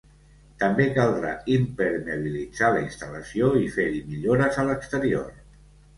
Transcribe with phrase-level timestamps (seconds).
[0.61, 5.29] També caldrà impermeabilitzar la instal·lació i fer-hi millores a l’exterior.